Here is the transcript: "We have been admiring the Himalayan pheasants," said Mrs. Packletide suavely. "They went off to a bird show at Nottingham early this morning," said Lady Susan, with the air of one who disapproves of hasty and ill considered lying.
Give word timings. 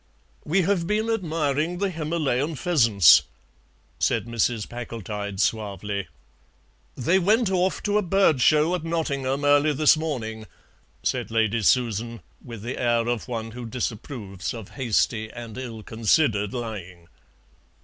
"We 0.43 0.63
have 0.63 0.87
been 0.87 1.11
admiring 1.11 1.77
the 1.77 1.91
Himalayan 1.91 2.55
pheasants," 2.55 3.21
said 3.99 4.25
Mrs. 4.25 4.67
Packletide 4.67 5.39
suavely. 5.39 6.07
"They 6.95 7.19
went 7.19 7.51
off 7.51 7.83
to 7.83 7.99
a 7.99 8.01
bird 8.01 8.41
show 8.41 8.73
at 8.73 8.83
Nottingham 8.83 9.45
early 9.45 9.73
this 9.73 9.95
morning," 9.95 10.47
said 11.03 11.29
Lady 11.29 11.61
Susan, 11.61 12.21
with 12.43 12.63
the 12.63 12.79
air 12.79 13.07
of 13.07 13.27
one 13.27 13.51
who 13.51 13.67
disapproves 13.67 14.55
of 14.55 14.69
hasty 14.69 15.31
and 15.31 15.55
ill 15.55 15.83
considered 15.83 16.51
lying. 16.51 17.07